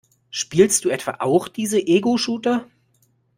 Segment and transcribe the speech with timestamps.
[0.31, 2.65] Spielst du etwa auch diese Egoshooter?